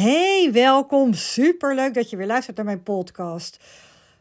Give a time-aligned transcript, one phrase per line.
[0.00, 1.14] Hey, welkom.
[1.14, 3.58] Super leuk dat je weer luistert naar mijn podcast.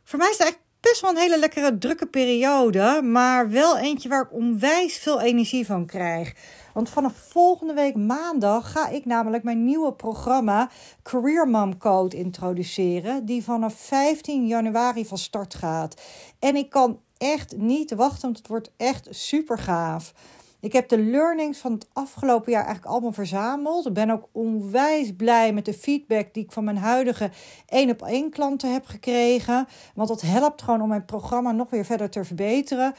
[0.03, 4.09] Voor mij is het eigenlijk best wel een hele lekkere, drukke periode, maar wel eentje
[4.09, 6.33] waar ik onwijs veel energie van krijg.
[6.73, 10.69] Want vanaf volgende week maandag ga ik namelijk mijn nieuwe programma
[11.03, 16.01] Career Mom Code introduceren, die vanaf 15 januari van start gaat.
[16.39, 20.13] En ik kan echt niet wachten, want het wordt echt super gaaf.
[20.59, 23.85] Ik heb de learnings van het afgelopen jaar eigenlijk allemaal verzameld.
[23.85, 27.29] Ik ben ook onwijs blij met de feedback die ik van mijn huidige
[27.67, 29.67] één op één klanten heb gekregen.
[29.95, 32.93] Want dat helpt gewoon om mijn programma nog weer verder te verbeteren.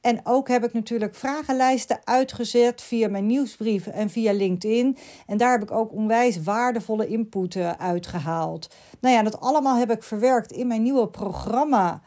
[0.00, 4.96] En ook heb ik natuurlijk vragenlijsten uitgezet via mijn nieuwsbrief en via LinkedIn.
[5.26, 8.74] En daar heb ik ook onwijs waardevolle input uh, uitgehaald.
[9.00, 12.02] Nou ja, dat allemaal heb ik verwerkt in mijn nieuwe programma.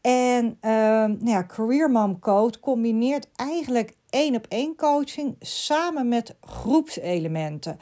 [0.00, 0.70] En uh,
[1.04, 7.78] nou ja, Career Mom Code combineert eigenlijk één op één coaching samen met groepselementen.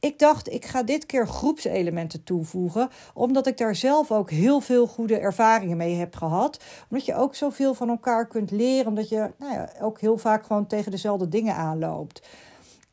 [0.00, 4.86] Ik dacht, ik ga dit keer groepselementen toevoegen, omdat ik daar zelf ook heel veel
[4.86, 6.60] goede ervaringen mee heb gehad.
[6.90, 10.46] Omdat je ook zoveel van elkaar kunt leren, omdat je nou ja, ook heel vaak
[10.46, 12.22] gewoon tegen dezelfde dingen aanloopt.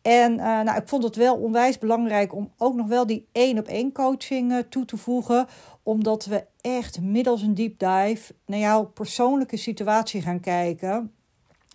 [0.02, 3.58] En uh, nou, ik vond het wel onwijs belangrijk om ook nog wel die één
[3.58, 5.48] op één coaching uh, toe te voegen.
[5.84, 11.12] Omdat we echt middels een deep dive naar jouw persoonlijke situatie gaan kijken.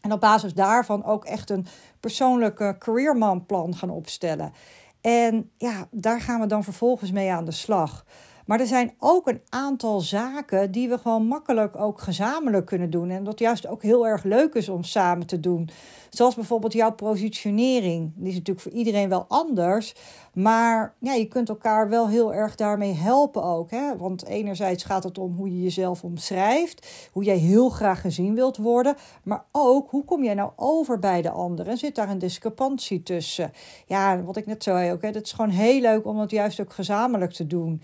[0.03, 1.67] En op basis daarvan ook echt een
[2.01, 4.53] persoonlijke careerman-plan gaan opstellen.
[5.01, 8.05] En ja, daar gaan we dan vervolgens mee aan de slag.
[8.47, 13.11] Maar er zijn ook een aantal zaken die we gewoon makkelijk ook gezamenlijk kunnen doen.
[13.11, 15.71] En dat juist ook heel erg leuk is om samen te doen.
[16.11, 18.13] Zoals bijvoorbeeld jouw positionering.
[18.15, 19.95] Die is natuurlijk voor iedereen wel anders.
[20.33, 23.71] Maar ja, je kunt elkaar wel heel erg daarmee helpen ook.
[23.71, 23.97] Hè?
[23.97, 27.09] Want enerzijds gaat het om hoe je jezelf omschrijft.
[27.13, 28.97] Hoe jij heel graag gezien wilt worden.
[29.23, 31.69] Maar ook hoe kom jij nou over bij de ander.
[31.69, 33.53] En zit daar een discrepantie tussen?
[33.87, 35.03] Ja, wat ik net zei ook.
[35.03, 35.09] Hè?
[35.09, 37.83] Het is gewoon heel leuk om dat juist ook gezamenlijk te doen.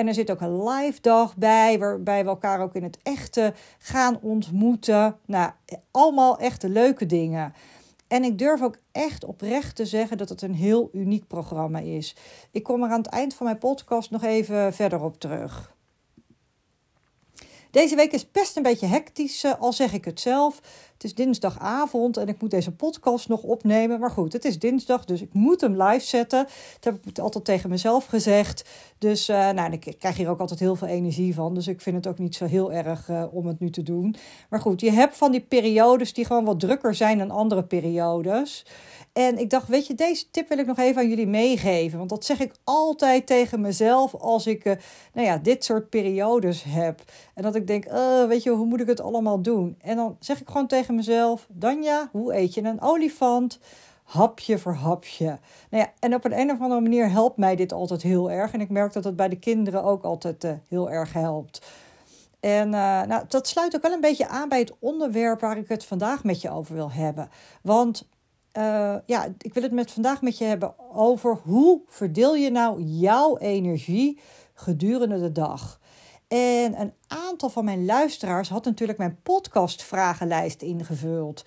[0.00, 3.54] En er zit ook een live dag bij, waarbij we elkaar ook in het echte
[3.78, 5.16] gaan ontmoeten.
[5.24, 5.50] Nou,
[5.90, 7.54] allemaal echte leuke dingen.
[8.08, 12.16] En ik durf ook echt oprecht te zeggen dat het een heel uniek programma is.
[12.50, 15.74] Ik kom er aan het eind van mijn podcast nog even verder op terug.
[17.70, 20.60] Deze week is best een beetje hectisch, eh, al zeg ik het zelf.
[21.00, 24.00] Het is dinsdagavond en ik moet deze podcast nog opnemen.
[24.00, 26.46] Maar goed, het is dinsdag, dus ik moet hem live zetten.
[26.80, 28.68] Dat heb ik altijd tegen mezelf gezegd.
[28.98, 31.54] Dus uh, nou, ik krijg hier ook altijd heel veel energie van.
[31.54, 34.16] Dus ik vind het ook niet zo heel erg uh, om het nu te doen.
[34.50, 38.66] Maar goed, je hebt van die periodes die gewoon wat drukker zijn dan andere periodes.
[39.12, 41.98] En ik dacht, weet je, deze tip wil ik nog even aan jullie meegeven.
[41.98, 44.72] Want dat zeg ik altijd tegen mezelf als ik uh,
[45.12, 47.02] nou ja, dit soort periodes heb.
[47.34, 47.84] En dat ik denk,
[48.28, 49.76] weet je, hoe moet ik het allemaal doen?
[49.80, 53.58] En dan zeg ik gewoon tegen mezelf, Danja, hoe eet je een olifant?
[54.10, 55.38] hapje voor hapje.
[55.70, 58.52] Nou ja, en op een, een of andere manier helpt mij dit altijd heel erg.
[58.52, 61.66] En ik merk dat het bij de kinderen ook altijd uh, heel erg helpt.
[62.40, 65.68] En uh, nou, dat sluit ook wel een beetje aan bij het onderwerp waar ik
[65.68, 67.30] het vandaag met je over wil hebben.
[67.62, 68.08] Want
[68.56, 72.82] uh, ja, ik wil het met vandaag met je hebben over hoe verdeel je nou
[72.82, 74.20] jouw energie
[74.54, 75.79] gedurende de dag.
[76.30, 81.44] En een aantal van mijn luisteraars had natuurlijk mijn podcast vragenlijst ingevuld.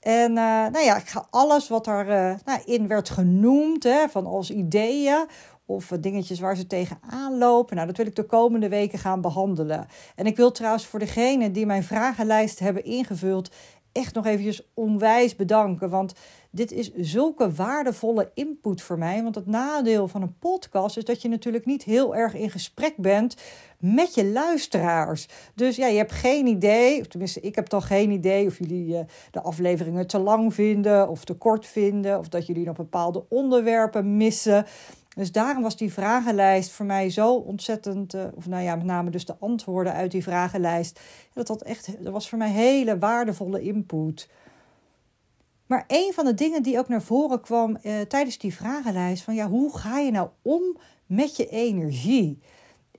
[0.00, 4.26] En uh, nou ja, ik ga alles wat erin uh, nou, werd genoemd, hè, van
[4.26, 5.26] als ideeën
[5.66, 7.74] of dingetjes waar ze tegenaan lopen.
[7.74, 9.86] Nou, dat wil ik de komende weken gaan behandelen.
[10.16, 13.50] En ik wil trouwens voor degenen die mijn vragenlijst hebben ingevuld
[13.92, 15.90] echt nog eventjes onwijs bedanken.
[15.90, 16.12] Want
[16.54, 19.22] dit is zulke waardevolle input voor mij.
[19.22, 22.96] Want het nadeel van een podcast is dat je natuurlijk niet heel erg in gesprek
[22.96, 23.36] bent
[23.78, 25.28] met je luisteraars.
[25.54, 28.86] Dus ja, je hebt geen idee, of tenminste, ik heb toch geen idee of jullie
[28.86, 32.18] uh, de afleveringen te lang vinden of te kort vinden.
[32.18, 34.66] Of dat jullie nog bepaalde onderwerpen missen.
[35.14, 39.10] Dus daarom was die vragenlijst voor mij zo ontzettend, uh, of nou ja, met name
[39.10, 41.00] dus de antwoorden uit die vragenlijst.
[41.32, 44.28] Dat, dat, echt, dat was voor mij hele waardevolle input.
[45.72, 49.34] Maar een van de dingen die ook naar voren kwam uh, tijdens die vragenlijst: van
[49.34, 50.76] ja, hoe ga je nou om
[51.06, 52.38] met je energie?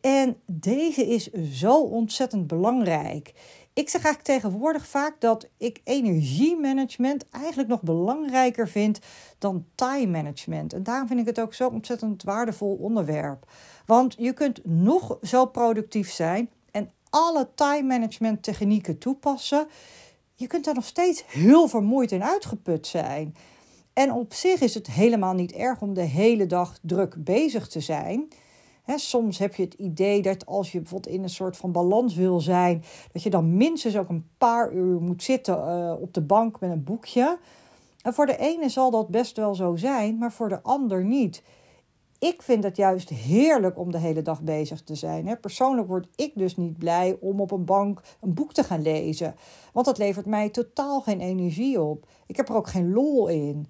[0.01, 3.33] En deze is zo ontzettend belangrijk.
[3.73, 8.99] Ik zeg eigenlijk tegenwoordig vaak dat ik energiemanagement eigenlijk nog belangrijker vind
[9.37, 10.73] dan time management.
[10.73, 13.51] En daarom vind ik het ook zo ontzettend waardevol onderwerp.
[13.85, 19.67] Want je kunt nog zo productief zijn en alle time management technieken toepassen.
[20.35, 23.35] Je kunt daar nog steeds heel vermoeid en uitgeput zijn.
[23.93, 27.79] En op zich is het helemaal niet erg om de hele dag druk bezig te
[27.79, 28.27] zijn
[28.85, 32.39] soms heb je het idee dat als je bijvoorbeeld in een soort van balans wil
[32.39, 36.59] zijn, dat je dan minstens ook een paar uur moet zitten uh, op de bank
[36.59, 37.37] met een boekje.
[38.01, 41.43] En voor de ene zal dat best wel zo zijn, maar voor de ander niet.
[42.23, 45.39] Ik vind het juist heerlijk om de hele dag bezig te zijn.
[45.39, 49.35] Persoonlijk word ik dus niet blij om op een bank een boek te gaan lezen.
[49.73, 52.07] Want dat levert mij totaal geen energie op.
[52.27, 53.67] Ik heb er ook geen lol in.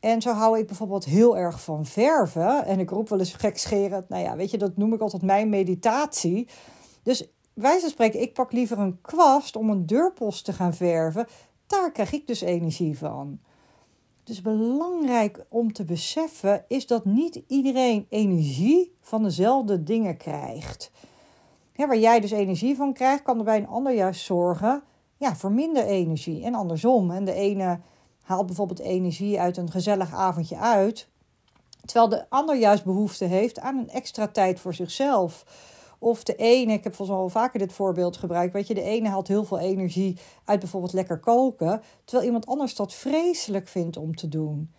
[0.00, 2.64] En zo hou ik bijvoorbeeld heel erg van verven.
[2.64, 5.48] En ik roep wel eens gekscherend, nou ja, weet je, dat noem ik altijd mijn
[5.48, 6.48] meditatie.
[7.02, 11.26] Dus wij van spreken, ik pak liever een kwast om een deurpost te gaan verven.
[11.66, 13.40] Daar krijg ik dus energie van.
[14.26, 20.90] Dus belangrijk om te beseffen is dat niet iedereen energie van dezelfde dingen krijgt.
[21.72, 24.82] Ja, waar jij dus energie van krijgt, kan er bij een ander juist zorgen
[25.16, 26.44] ja, voor minder energie.
[26.44, 27.10] En andersom.
[27.10, 27.80] En de ene
[28.22, 31.08] haalt bijvoorbeeld energie uit een gezellig avondje uit,
[31.84, 35.44] terwijl de ander juist behoefte heeft aan een extra tijd voor zichzelf.
[35.98, 38.82] Of de ene, ik heb volgens mij al vaker dit voorbeeld gebruikt, weet je, de
[38.82, 43.96] ene haalt heel veel energie uit bijvoorbeeld lekker koken, terwijl iemand anders dat vreselijk vindt
[43.96, 44.70] om te doen.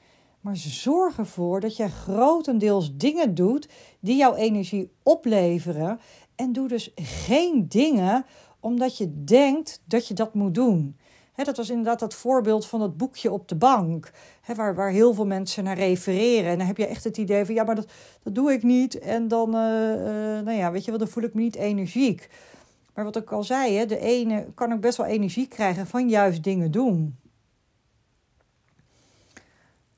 [0.42, 3.70] Maar zorg ervoor dat je grotendeels dingen doet
[4.00, 6.00] die jouw energie opleveren.
[6.36, 8.26] En doe dus geen dingen
[8.60, 10.98] omdat je denkt dat je dat moet doen.
[11.46, 14.12] Dat was inderdaad dat voorbeeld van dat boekje op de bank,
[14.56, 16.52] waar, waar heel veel mensen naar refereren.
[16.52, 17.88] En dan heb je echt het idee van, ja, maar dat,
[18.24, 19.00] dat doe ik niet.
[19.00, 22.30] En dan, uh, uh, nou ja, weet je wel, dan voel ik me niet energiek.
[22.94, 26.44] Maar wat ik al zei, de ene kan ook best wel energie krijgen van juist
[26.44, 27.18] dingen doen.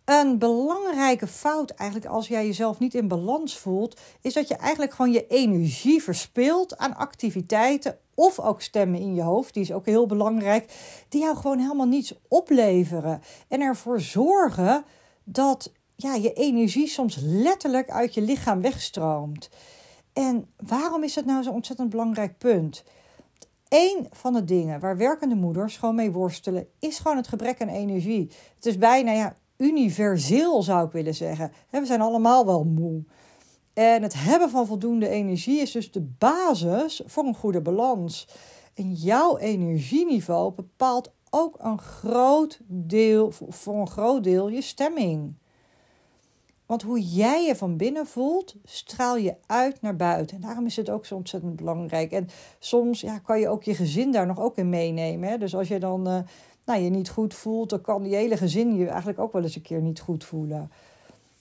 [0.09, 4.93] Een belangrijke fout eigenlijk als jij jezelf niet in balans voelt, is dat je eigenlijk
[4.93, 9.85] gewoon je energie verspilt aan activiteiten of ook stemmen in je hoofd, die is ook
[9.85, 10.73] heel belangrijk,
[11.09, 14.83] die jou gewoon helemaal niets opleveren en ervoor zorgen
[15.23, 19.49] dat ja, je energie soms letterlijk uit je lichaam wegstroomt.
[20.13, 22.83] En waarom is dat nou zo'n ontzettend belangrijk punt?
[23.67, 27.67] Eén van de dingen waar werkende moeders gewoon mee worstelen, is gewoon het gebrek aan
[27.67, 28.31] energie.
[28.55, 31.51] Het is bijna ja, universeel, zou ik willen zeggen.
[31.69, 33.03] We zijn allemaal wel moe.
[33.79, 38.27] En het hebben van voldoende energie is dus de basis voor een goede balans.
[38.73, 45.33] En jouw energieniveau bepaalt ook een groot deel, voor een groot deel je stemming.
[46.65, 50.35] Want hoe jij je van binnen voelt, straal je uit naar buiten.
[50.35, 52.11] En daarom is het ook zo ontzettend belangrijk.
[52.11, 52.27] En
[52.59, 55.29] soms ja, kan je ook je gezin daar nog ook in meenemen.
[55.29, 55.37] Hè?
[55.37, 56.19] Dus als je dan uh,
[56.65, 59.55] nou, je niet goed voelt, dan kan die hele gezin je eigenlijk ook wel eens
[59.55, 60.71] een keer niet goed voelen.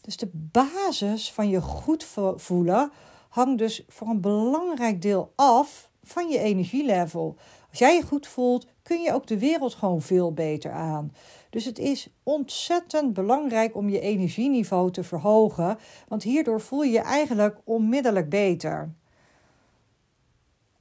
[0.08, 2.06] Dus de basis van je goed
[2.36, 2.90] voelen
[3.28, 7.36] hangt dus voor een belangrijk deel af van je energielevel.
[7.70, 11.12] Als jij je goed voelt, kun je ook de wereld gewoon veel beter aan.
[11.50, 17.00] Dus het is ontzettend belangrijk om je energieniveau te verhogen, want hierdoor voel je je
[17.00, 18.92] eigenlijk onmiddellijk beter.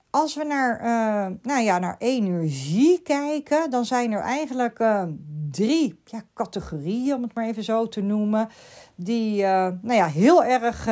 [0.09, 5.03] Als we naar, uh, nou ja, naar energie kijken, dan zijn er eigenlijk uh,
[5.57, 5.99] drie
[6.33, 8.49] categorieën, om het maar even zo te noemen,
[8.95, 9.47] die uh,
[9.81, 10.87] nou ja, heel erg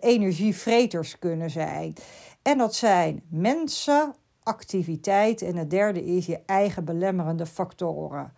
[0.00, 1.94] energievreters kunnen zijn.
[2.42, 8.32] En dat zijn mensen, activiteit en het derde is je eigen belemmerende factoren.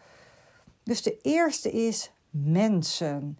[0.82, 3.38] Dus de eerste is mensen.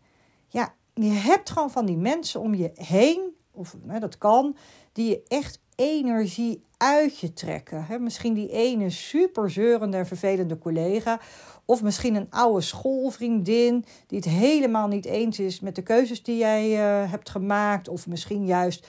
[0.49, 4.57] Ja, je hebt gewoon van die mensen om je heen, of hè, dat kan,
[4.93, 7.85] die je echt energie uit je trekken.
[7.85, 11.21] He, misschien die ene super zeurende en vervelende collega.
[11.71, 16.37] Of misschien een oude schoolvriendin die het helemaal niet eens is met de keuzes die
[16.37, 17.89] jij uh, hebt gemaakt.
[17.89, 18.87] Of misschien juist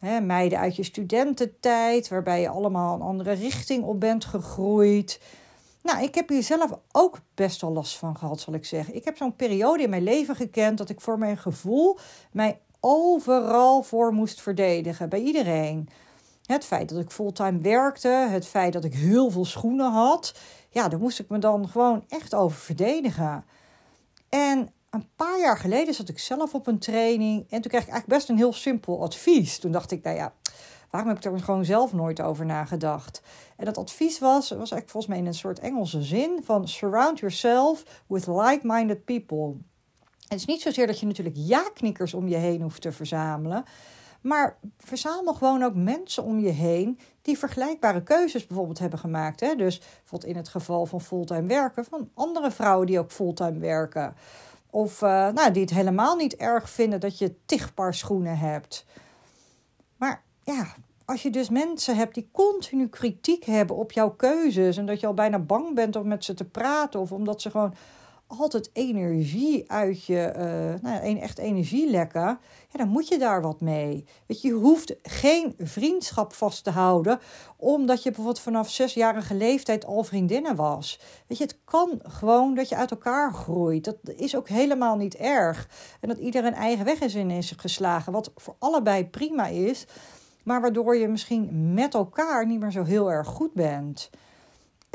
[0.00, 5.20] he, meiden uit je studententijd, waarbij je allemaal een andere richting op bent gegroeid.
[5.82, 8.94] Nou, ik heb hier zelf ook best wel last van gehad, zal ik zeggen.
[8.94, 11.98] Ik heb zo'n periode in mijn leven gekend dat ik voor mijn gevoel
[12.32, 15.88] mij overal voor moest verdedigen, bij iedereen.
[16.46, 20.34] Het feit dat ik fulltime werkte, het feit dat ik heel veel schoenen had,
[20.76, 23.44] ja, daar moest ik me dan gewoon echt over verdedigen.
[24.28, 27.88] En een paar jaar geleden zat ik zelf op een training en toen kreeg ik
[27.88, 29.58] eigenlijk best een heel simpel advies.
[29.58, 30.32] Toen dacht ik, nou ja,
[30.90, 33.22] waarom heb ik er gewoon zelf nooit over nagedacht?
[33.56, 37.18] En dat advies was, was eigenlijk volgens mij in een soort Engelse zin van surround
[37.18, 39.54] yourself with like-minded people.
[40.28, 43.64] Het is niet zozeer dat je natuurlijk ja-knikkers om je heen hoeft te verzamelen.
[44.20, 49.40] Maar verzamel gewoon ook mensen om je heen die vergelijkbare keuzes bijvoorbeeld hebben gemaakt.
[49.40, 49.54] Hè?
[49.54, 54.14] Dus bijvoorbeeld in het geval van fulltime werken, van andere vrouwen die ook fulltime werken.
[54.70, 58.86] Of uh, nou, die het helemaal niet erg vinden dat je tig schoenen hebt.
[59.96, 64.86] Maar ja, als je dus mensen hebt die continu kritiek hebben op jouw keuzes en
[64.86, 67.74] dat je al bijna bang bent om met ze te praten of omdat ze gewoon
[68.26, 73.60] altijd energie uit je, uh, nou, echt energie lekken, ja, dan moet je daar wat
[73.60, 74.04] mee.
[74.26, 77.20] Weet je, je hoeft geen vriendschap vast te houden,
[77.56, 81.00] omdat je bijvoorbeeld vanaf zesjarige leeftijd al vriendinnen was.
[81.26, 83.84] Weet je, het kan gewoon dat je uit elkaar groeit.
[83.84, 85.68] Dat is ook helemaal niet erg.
[86.00, 89.86] En dat ieder een eigen weg is in is geslagen, wat voor allebei prima is,
[90.42, 94.10] maar waardoor je misschien met elkaar niet meer zo heel erg goed bent.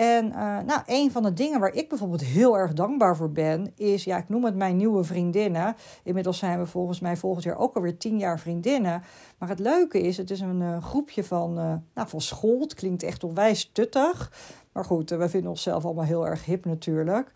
[0.01, 3.73] En uh, nou, een van de dingen waar ik bijvoorbeeld heel erg dankbaar voor ben,
[3.75, 5.75] is, ja, ik noem het mijn nieuwe vriendinnen.
[6.03, 9.03] Inmiddels zijn we volgens mij volgend jaar ook alweer tien jaar vriendinnen.
[9.37, 12.59] Maar het leuke is, het is een uh, groepje van, uh, nou, van school.
[12.59, 14.31] Het klinkt echt onwijs tuttig.
[14.71, 17.31] Maar goed, we vinden onszelf allemaal heel erg hip natuurlijk.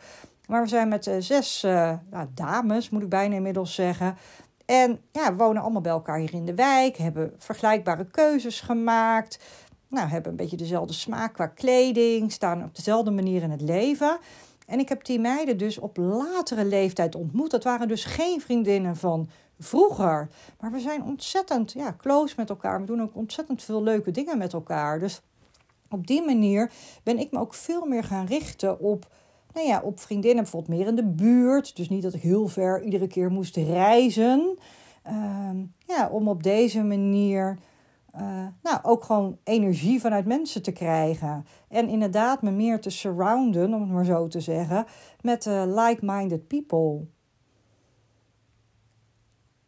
[0.48, 1.62] Maar we zijn met zes
[2.10, 4.18] nou, dames, moet ik bijna inmiddels zeggen.
[4.66, 9.40] En ja, we wonen allemaal bij elkaar hier in de wijk, hebben vergelijkbare keuzes gemaakt
[9.96, 14.18] nou, hebben een beetje dezelfde smaak qua kleding, staan op dezelfde manier in het leven.
[14.68, 17.52] En ik heb die meiden dus op latere leeftijd ontmoet.
[17.52, 20.30] Dat waren dus geen vriendinnen van vroeger.
[20.60, 22.80] Maar we zijn ontzettend ja, close met elkaar.
[22.80, 25.00] We doen ook ontzettend veel leuke dingen met elkaar.
[25.00, 25.22] Dus
[25.90, 26.72] op die manier
[27.04, 29.08] ben ik me ook veel meer gaan richten op,
[29.54, 30.44] nou ja, op vriendinnen.
[30.44, 31.76] Bijvoorbeeld meer in de buurt.
[31.76, 34.58] Dus niet dat ik heel ver iedere keer moest reizen.
[35.08, 35.50] Uh,
[35.88, 37.58] ja, om op deze manier
[38.20, 41.46] uh, nou, ook gewoon energie vanuit mensen te krijgen.
[41.68, 44.86] En inderdaad me meer te surrounden, om het maar zo te zeggen,
[45.22, 47.06] met uh, like-minded people.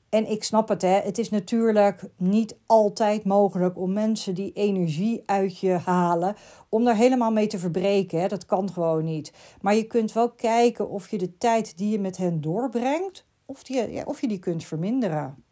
[0.09, 0.99] En ik snap het, hè.
[0.99, 6.35] het is natuurlijk niet altijd mogelijk om mensen die energie uit je halen,
[6.69, 8.19] om daar helemaal mee te verbreken.
[8.19, 8.27] Hè.
[8.27, 9.33] Dat kan gewoon niet.
[9.61, 13.63] Maar je kunt wel kijken of je de tijd die je met hen doorbrengt, of,
[13.63, 15.43] die, ja, of je die kunt verminderen.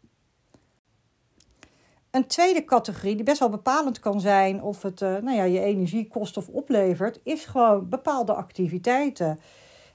[2.16, 5.60] Een tweede categorie die best wel bepalend kan zijn of het uh, nou ja, je
[5.60, 9.40] energie kost of oplevert, is gewoon bepaalde activiteiten.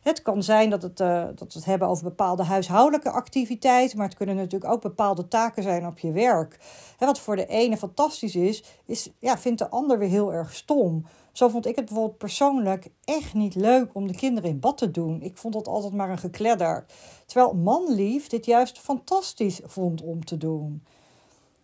[0.01, 4.07] Het kan zijn dat, het, uh, dat we het hebben over bepaalde huishoudelijke activiteiten, maar
[4.07, 6.59] het kunnen natuurlijk ook bepaalde taken zijn op je werk.
[6.97, 11.05] Wat voor de ene fantastisch is, is ja, vindt de ander weer heel erg stom.
[11.31, 14.91] Zo vond ik het bijvoorbeeld persoonlijk echt niet leuk om de kinderen in bad te
[14.91, 15.21] doen.
[15.21, 16.85] Ik vond dat altijd maar een gekledder.
[17.25, 20.83] Terwijl manlief dit juist fantastisch vond om te doen.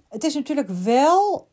[0.10, 1.48] Het is natuurlijk wel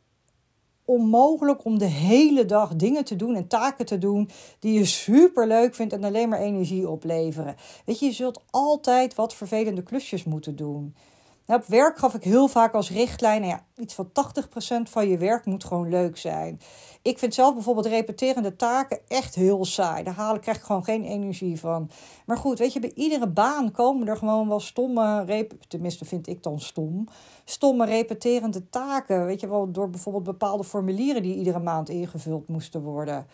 [0.85, 5.47] onmogelijk om de hele dag dingen te doen en taken te doen die je super
[5.47, 7.55] leuk vindt en alleen maar energie opleveren.
[7.85, 10.95] Weet je, je zult altijd wat vervelende klusjes moeten doen.
[11.45, 15.07] Nou, op werk gaf ik heel vaak als richtlijn, nou ja, iets van 80% van
[15.07, 16.59] je werk moet gewoon leuk zijn.
[17.01, 20.03] Ik vind zelf bijvoorbeeld repeterende taken echt heel saai.
[20.03, 21.89] Daar haal krijg ik gewoon geen energie van.
[22.25, 26.43] Maar goed, weet je, bij iedere baan komen er gewoon wel stomme, tenminste vind ik
[26.43, 27.07] dan stom,
[27.43, 29.25] stomme repeterende taken.
[29.25, 33.27] Weet je wel, door bijvoorbeeld bepaalde formulieren die iedere maand ingevuld moesten worden.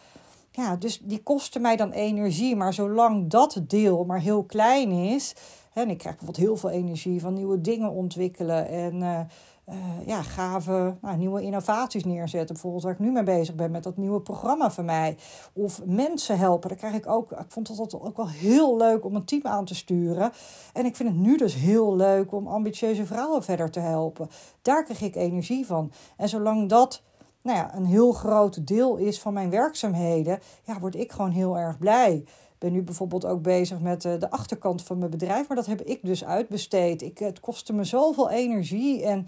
[0.51, 2.55] Ja, dus die kosten mij dan energie.
[2.55, 5.35] Maar zolang dat deel maar heel klein is,
[5.73, 9.27] en ik krijg bijvoorbeeld heel veel energie van nieuwe dingen ontwikkelen en
[9.69, 12.53] uh, ja, gave nou, nieuwe innovaties neerzetten.
[12.53, 15.17] Bijvoorbeeld waar ik nu mee bezig ben met dat nieuwe programma van mij.
[15.53, 16.69] Of mensen helpen.
[16.69, 17.31] Daar krijg ik ook.
[17.31, 20.31] Ik vond het ook wel heel leuk om een team aan te sturen.
[20.73, 24.29] En ik vind het nu dus heel leuk om ambitieuze vrouwen verder te helpen.
[24.61, 25.91] Daar krijg ik energie van.
[26.17, 27.01] En zolang dat
[27.41, 31.57] nou ja, een heel groot deel is van mijn werkzaamheden, ja, word ik gewoon heel
[31.57, 32.23] erg blij
[32.61, 35.47] ben nu bijvoorbeeld ook bezig met eh, de achterkant van mijn bedrijf.
[35.47, 37.01] Maar dat heb ik dus uitbesteed.
[37.01, 39.03] Ik, het kostte me zoveel energie.
[39.05, 39.27] En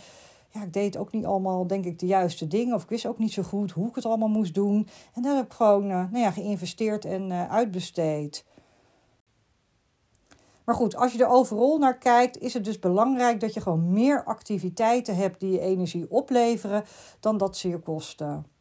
[0.49, 2.75] ja, ik deed ook niet allemaal, denk ik, de juiste dingen.
[2.75, 4.87] Of ik wist ook niet zo goed hoe ik het allemaal moest doen.
[5.13, 8.45] En daar heb ik gewoon uh, nou ja, geïnvesteerd en uitbesteed.
[10.65, 13.93] Maar goed, als je er overal naar kijkt, is het dus belangrijk dat je gewoon
[13.93, 16.83] meer activiteiten hebt die je energie opleveren
[17.19, 18.52] dan dat ze je kosten.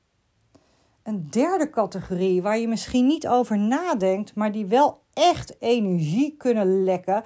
[1.02, 6.84] Een derde categorie waar je misschien niet over nadenkt, maar die wel echt energie kunnen
[6.84, 7.24] lekken,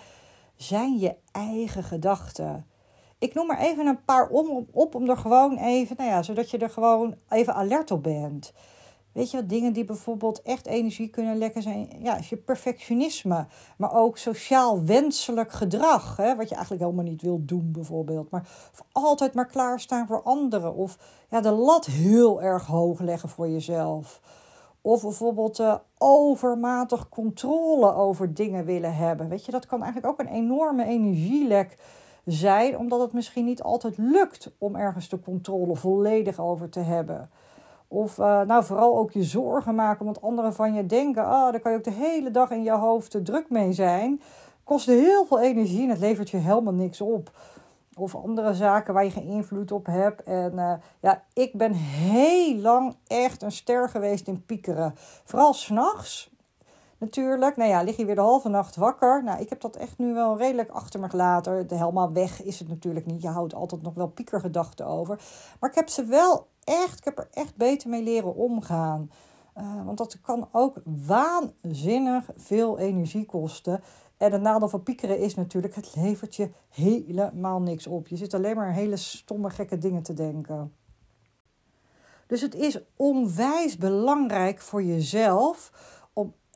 [0.56, 2.66] zijn je eigen gedachten.
[3.18, 6.50] Ik noem er even een paar om, op om er gewoon even, nou ja, zodat
[6.50, 8.52] je er gewoon even alert op bent.
[9.16, 13.46] Weet je, dingen die bijvoorbeeld echt energie kunnen lekken zijn, ja, is je perfectionisme,
[13.76, 18.48] maar ook sociaal wenselijk gedrag, hè, wat je eigenlijk helemaal niet wilt doen bijvoorbeeld, maar
[18.92, 20.98] altijd maar klaarstaan voor anderen of
[21.30, 24.20] ja, de lat heel erg hoog leggen voor jezelf.
[24.80, 29.28] Of bijvoorbeeld uh, overmatig controle over dingen willen hebben.
[29.28, 31.78] Weet je, dat kan eigenlijk ook een enorme energielek
[32.24, 37.30] zijn, omdat het misschien niet altijd lukt om ergens de controle volledig over te hebben.
[37.88, 41.24] Of uh, nou vooral ook je zorgen maken omdat anderen van je denken.
[41.24, 44.20] Ah, daar kan je ook de hele dag in je hoofd druk mee zijn.
[44.64, 47.30] Kost heel veel energie en het levert je helemaal niks op.
[47.94, 50.22] Of andere zaken waar je geen invloed op hebt.
[50.22, 54.94] En uh, ja, ik ben heel lang echt een ster geweest in piekeren.
[55.24, 56.30] Vooral s'nachts.
[56.98, 57.56] Natuurlijk.
[57.56, 59.24] Nou ja, lig je weer de halve nacht wakker.
[59.24, 61.68] Nou, ik heb dat echt nu wel redelijk achter me gelaten.
[61.68, 63.22] De helemaal weg is het natuurlijk niet.
[63.22, 65.20] Je houdt altijd nog wel piekergedachten over.
[65.60, 69.10] Maar ik heb ze wel echt, ik heb er echt beter mee leren omgaan.
[69.58, 73.80] Uh, want dat kan ook waanzinnig veel energie kosten.
[74.16, 78.08] En het nadeel van piekeren is natuurlijk, het levert je helemaal niks op.
[78.08, 80.72] Je zit alleen maar hele stomme, gekke dingen te denken.
[82.26, 85.72] Dus het is onwijs belangrijk voor jezelf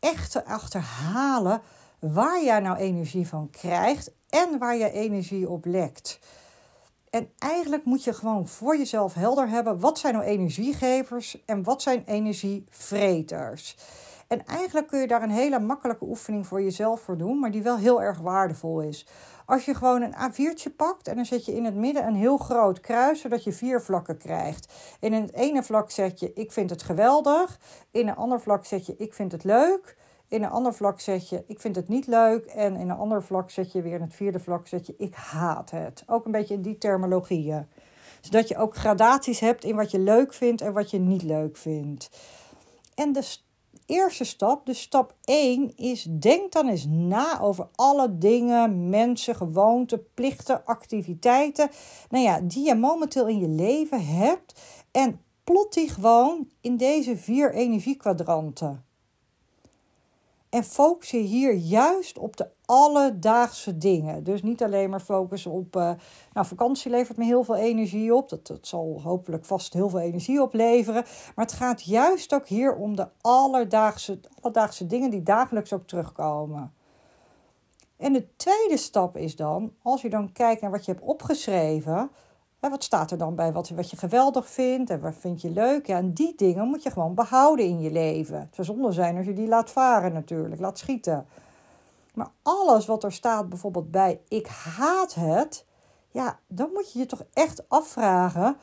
[0.00, 1.62] echt te achterhalen
[1.98, 6.18] waar jij nou energie van krijgt en waar je energie op lekt.
[7.10, 11.82] En eigenlijk moet je gewoon voor jezelf helder hebben: wat zijn nou energiegevers en wat
[11.82, 13.76] zijn energievreters?
[14.30, 17.62] En eigenlijk kun je daar een hele makkelijke oefening voor jezelf voor doen, maar die
[17.62, 19.06] wel heel erg waardevol is.
[19.46, 22.36] Als je gewoon een A4'tje pakt en dan zet je in het midden een heel
[22.36, 24.72] groot kruis, zodat je vier vlakken krijgt.
[25.00, 27.60] In het ene vlak zet je ik vind het geweldig,
[27.90, 29.96] in een ander vlak zet je ik vind het leuk.
[30.28, 32.44] In een ander vlak zet je ik vind het niet leuk.
[32.44, 35.14] En in een ander vlak zet je weer in het vierde vlak zet je ik
[35.14, 36.02] haat het.
[36.06, 37.68] Ook een beetje in die terminologieën.
[38.20, 41.56] Zodat je ook gradaties hebt in wat je leuk vindt en wat je niet leuk
[41.56, 42.10] vindt.
[42.94, 43.22] En de
[43.90, 50.04] eerste stap, dus stap 1, is denk dan eens na over alle dingen, mensen, gewoonten,
[50.14, 51.68] plichten, activiteiten.
[52.08, 54.60] Nou ja, die je momenteel in je leven hebt.
[54.90, 58.84] En plot die gewoon in deze vier energiekwadranten.
[60.50, 64.24] En focus je hier juist op de alledaagse dingen.
[64.24, 65.76] Dus niet alleen maar focussen op.
[65.76, 65.92] Uh,
[66.32, 68.28] nou, vakantie levert me heel veel energie op.
[68.28, 71.04] Dat, dat zal hopelijk vast heel veel energie opleveren.
[71.34, 76.74] Maar het gaat juist ook hier om de alledaagse, alledaagse dingen die dagelijks ook terugkomen.
[77.96, 82.10] En de tweede stap is dan, als je dan kijkt naar wat je hebt opgeschreven
[82.68, 85.86] wat staat er dan bij wat, wat je geweldig vindt en wat vind je leuk?
[85.86, 88.40] Ja, en die dingen moet je gewoon behouden in je leven.
[88.40, 91.26] Het zou zonde zijn als je die laat varen natuurlijk, laat schieten.
[92.14, 95.66] Maar alles wat er staat bijvoorbeeld bij ik haat het,
[96.10, 98.56] ja, dan moet je je toch echt afvragen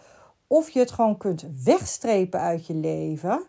[0.47, 3.47] of je het gewoon kunt wegstrepen uit je leven.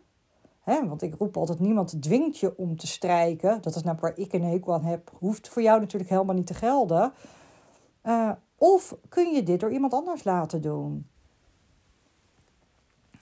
[0.65, 3.63] want ik roep altijd, niemand dwingt je om te strijken.
[3.63, 5.11] Dat is nou waar ik een hekel aan heb.
[5.19, 7.13] Hoeft voor jou natuurlijk helemaal niet te gelden.
[8.05, 11.07] Uh, of kun je dit door iemand anders laten doen?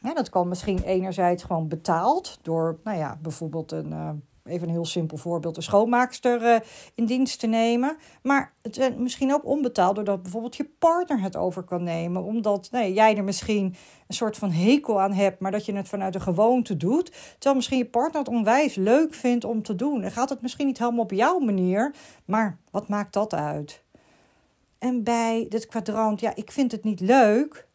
[0.03, 4.11] Ja, dat kan misschien enerzijds gewoon betaald door, nou ja, bijvoorbeeld een, uh,
[4.45, 6.57] even een heel simpel voorbeeld, een schoonmaakster uh,
[6.95, 7.97] in dienst te nemen.
[8.23, 12.23] Maar het is misschien ook onbetaald doordat bijvoorbeeld je partner het over kan nemen.
[12.23, 13.75] Omdat nee, jij er misschien
[14.07, 17.13] een soort van hekel aan hebt, maar dat je het vanuit de gewoonte doet.
[17.33, 20.03] Terwijl misschien je partner het onwijs leuk vindt om te doen.
[20.03, 23.85] En gaat het misschien niet helemaal op jouw manier, maar wat maakt dat uit?
[24.79, 27.69] En bij dit kwadrant, ja, ik vind het niet leuk.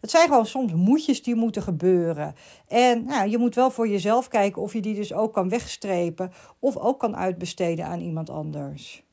[0.00, 2.34] Dat zijn gewoon soms moedjes die moeten gebeuren.
[2.68, 6.32] En nou, je moet wel voor jezelf kijken of je die dus ook kan wegstrepen
[6.58, 9.06] of ook kan uitbesteden aan iemand anders.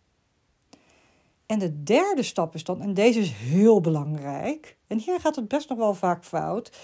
[1.45, 5.47] En de derde stap is dan, en deze is heel belangrijk, en hier gaat het
[5.47, 6.77] best nog wel vaak fout.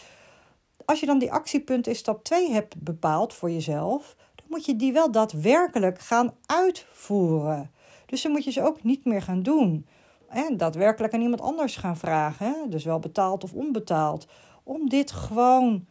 [0.86, 4.76] Als je dan die actiepunten in stap 2 hebt bepaald voor jezelf, dan moet je
[4.76, 7.72] die wel daadwerkelijk gaan uitvoeren.
[8.06, 9.88] Dus dan moet je ze ook niet meer gaan doen
[10.32, 12.70] hè, daadwerkelijk aan iemand anders gaan vragen.
[12.70, 14.28] Dus wel betaald of onbetaald.
[14.64, 15.86] Om dit gewoon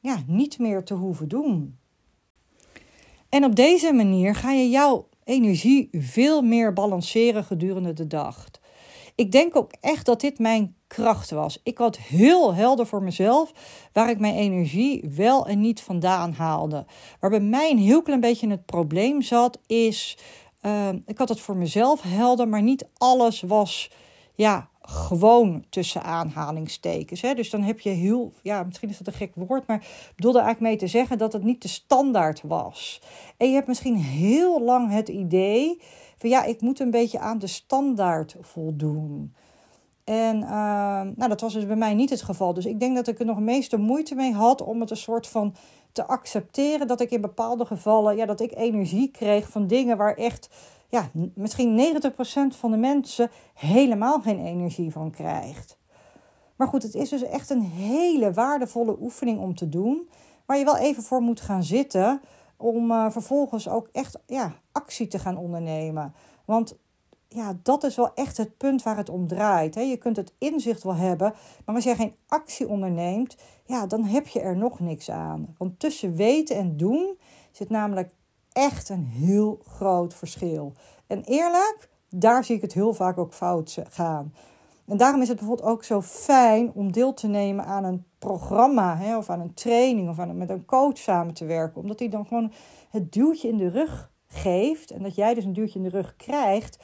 [0.00, 1.78] ja, niet meer te hoeven doen.
[3.28, 8.46] En op deze manier ga je jouw energie veel meer balanceren gedurende de dag.
[9.14, 11.60] Ik denk ook echt dat dit mijn kracht was.
[11.62, 13.52] Ik had heel helder voor mezelf
[13.92, 16.84] waar ik mijn energie wel en niet vandaan haalde.
[17.20, 20.18] Waar bij mij een heel klein beetje het probleem zat, is
[20.66, 23.90] Ehm, ik had het voor mezelf helder, maar niet alles was
[24.34, 27.20] ja, gewoon tussen aanhalingstekens.
[27.20, 27.34] Hè.
[27.34, 30.38] Dus dan heb je heel, ja, misschien is dat een gek woord, maar ik bedoelde
[30.38, 33.00] eigenlijk mee te zeggen dat het niet de standaard was.
[33.36, 35.80] En je hebt misschien heel lang het idee
[36.16, 39.34] van ja, ik moet een beetje aan de standaard voldoen.
[40.04, 40.48] En uh,
[41.16, 42.54] nou, dat was dus bij mij niet het geval.
[42.54, 45.26] Dus ik denk dat ik er nog meeste moeite mee had om het een soort
[45.26, 45.54] van
[45.96, 50.14] te accepteren dat ik in bepaalde gevallen, ja, dat ik energie kreeg van dingen waar
[50.14, 50.48] echt,
[50.88, 51.96] ja, misschien
[52.52, 55.78] 90% van de mensen helemaal geen energie van krijgt.
[56.56, 60.08] Maar goed, het is dus echt een hele waardevolle oefening om te doen,
[60.46, 62.20] waar je wel even voor moet gaan zitten
[62.56, 66.14] om uh, vervolgens ook echt ja, actie te gaan ondernemen.
[66.44, 66.76] Want
[67.28, 69.74] ja, dat is wel echt het punt waar het om draait.
[69.74, 69.80] Hè.
[69.80, 74.26] Je kunt het inzicht wel hebben, maar als jij geen actie onderneemt, ja, dan heb
[74.26, 75.54] je er nog niks aan.
[75.58, 77.18] Want tussen weten en doen
[77.50, 78.10] zit namelijk
[78.52, 80.72] echt een heel groot verschil.
[81.06, 84.34] En eerlijk, daar zie ik het heel vaak ook fout gaan.
[84.86, 88.96] En daarom is het bijvoorbeeld ook zo fijn om deel te nemen aan een programma
[88.96, 91.80] hè, of aan een training of aan, met een coach samen te werken.
[91.80, 92.52] Omdat hij dan gewoon
[92.90, 96.16] het duwtje in de rug geeft en dat jij dus een duwtje in de rug
[96.16, 96.78] krijgt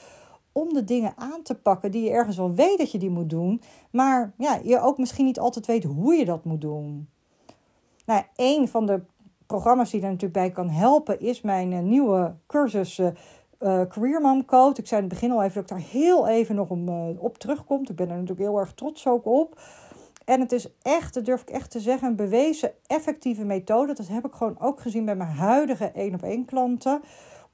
[0.52, 3.30] om de dingen aan te pakken die je ergens wel weet dat je die moet
[3.30, 7.08] doen, maar ja, je ook misschien niet altijd weet hoe je dat moet doen.
[8.06, 9.00] Nou, een van de
[9.46, 13.10] programma's die er natuurlijk bij kan helpen is mijn eh, nieuwe cursus uh,
[13.88, 14.80] Career Mom Code.
[14.80, 16.88] Ik zei in het begin al even dat ik daar heel even nog om,
[17.18, 17.80] op terugkom.
[17.80, 19.60] Ik ben er natuurlijk heel erg trots ook op.
[20.24, 23.94] En het is echt, dat durf ik echt te zeggen, een bewezen effectieve methode.
[23.94, 27.00] Dat heb ik gewoon ook gezien bij mijn huidige één op één klanten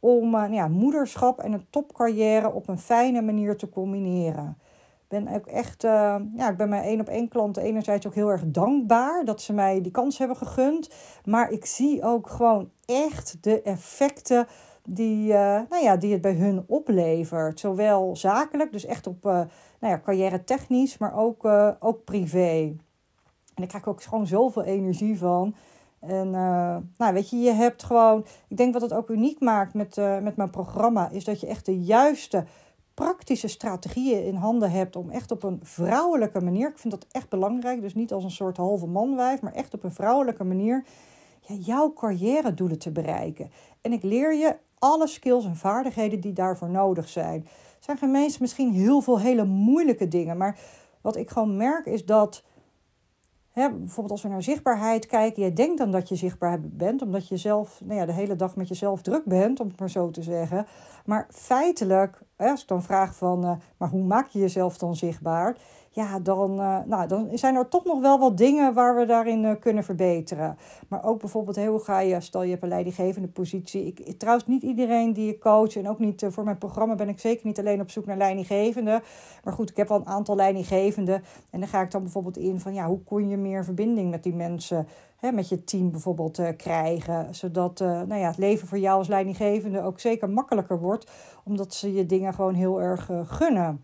[0.00, 4.58] om uh, nou ja, moederschap en een topcarrière op een fijne manier te combineren.
[5.02, 8.14] Ik ben ook echt, uh, ja, ik ben mijn één op één klanten enerzijds ook
[8.14, 10.90] heel erg dankbaar dat ze mij die kans hebben gegund.
[11.24, 14.46] Maar ik zie ook gewoon echt de effecten
[14.84, 17.60] die, uh, nou ja, die het bij hun oplevert.
[17.60, 19.48] Zowel zakelijk, dus echt op nou
[19.80, 21.44] ja, carrière technisch, maar ook,
[21.80, 22.76] ook privé.
[23.54, 25.54] En ik krijg ook gewoon zoveel energie van.
[26.00, 28.24] En uh, nou, weet je, je hebt gewoon.
[28.48, 31.46] Ik denk wat het ook uniek maakt met, uh, met mijn programma, is dat je
[31.46, 32.44] echt de juiste
[32.94, 36.68] praktische strategieën in handen hebt om echt op een vrouwelijke manier.
[36.68, 37.80] Ik vind dat echt belangrijk.
[37.80, 40.84] Dus niet als een soort halve manwijf, maar echt op een vrouwelijke manier.
[41.40, 43.50] Ja, jouw carrière doelen te bereiken.
[43.80, 47.40] En ik leer je alle skills en vaardigheden die daarvoor nodig zijn.
[47.74, 50.36] Het zijn gemeens misschien heel veel hele moeilijke dingen.
[50.36, 50.58] Maar
[51.00, 52.42] wat ik gewoon merk is dat
[53.58, 57.36] bijvoorbeeld als we naar zichtbaarheid kijken, je denkt dan dat je zichtbaar bent, omdat je
[57.36, 60.22] zelf nou ja, de hele dag met jezelf druk bent, om het maar zo te
[60.22, 60.66] zeggen.
[61.04, 65.56] Maar feitelijk, als ik dan vraag van, uh, maar hoe maak je jezelf dan zichtbaar?
[65.98, 69.44] ja, dan, uh, nou, dan zijn er toch nog wel wat dingen waar we daarin
[69.44, 70.58] uh, kunnen verbeteren.
[70.88, 73.86] Maar ook bijvoorbeeld, hey, hoe ga je, stel je hebt een leidinggevende positie.
[73.86, 77.20] Ik, trouwens, niet iedereen die ik coach en ook niet voor mijn programma ben ik
[77.20, 79.02] zeker niet alleen op zoek naar leidinggevende.
[79.44, 81.22] Maar goed, ik heb wel een aantal leidinggevenden.
[81.50, 84.22] En dan ga ik dan bijvoorbeeld in van, ja, hoe kun je meer verbinding met
[84.22, 84.86] die mensen,
[85.18, 87.34] hè, met je team bijvoorbeeld, krijgen.
[87.34, 91.10] Zodat nou ja, het leven voor jou als leidinggevende ook zeker makkelijker wordt.
[91.44, 93.82] Omdat ze je dingen gewoon heel erg gunnen.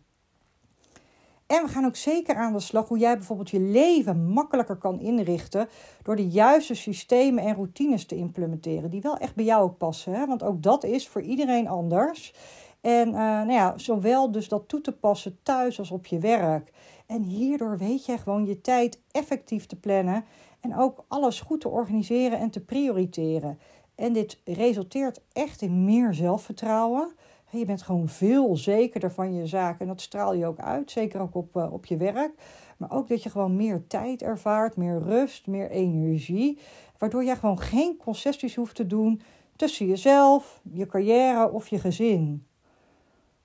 [1.47, 5.01] En we gaan ook zeker aan de slag hoe jij bijvoorbeeld je leven makkelijker kan
[5.01, 5.68] inrichten
[6.03, 10.12] door de juiste systemen en routines te implementeren die wel echt bij jou ook passen.
[10.12, 10.27] Hè?
[10.27, 12.35] Want ook dat is voor iedereen anders.
[12.81, 16.73] En nou ja, zowel dus dat toe te passen thuis als op je werk.
[17.07, 20.25] En hierdoor weet je gewoon je tijd effectief te plannen
[20.64, 23.59] en ook alles goed te organiseren en te prioriteren.
[23.94, 27.12] En dit resulteert echt in meer zelfvertrouwen.
[27.50, 31.20] Je bent gewoon veel zekerder van je zaken en dat straal je ook uit, zeker
[31.20, 32.33] ook op, uh, op je werk.
[32.77, 36.59] Maar ook dat je gewoon meer tijd ervaart, meer rust, meer energie.
[36.98, 39.20] Waardoor jij gewoon geen concessies hoeft te doen
[39.57, 42.46] tussen jezelf, je carrière of je gezin.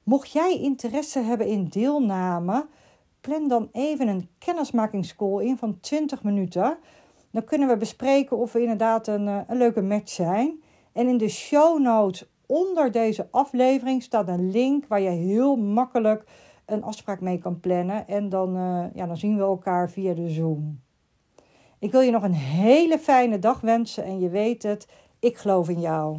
[0.04, 2.68] Mocht jij interesse hebben in deelname,
[3.22, 6.78] plan dan even een kennismakingscall in van 20 minuten.
[7.32, 10.62] Dan kunnen we bespreken of we inderdaad een, eh, een leuke match zijn.
[10.94, 16.24] En in de show notes onder deze aflevering staat een link waar je heel makkelijk
[16.66, 18.08] een afspraak mee kan plannen.
[18.08, 20.80] En dan, uh, ja, dan zien we elkaar via de Zoom.
[21.80, 24.88] Ik wil je nog een hele fijne dag wensen en je weet het,
[25.20, 26.18] ik geloof in jou.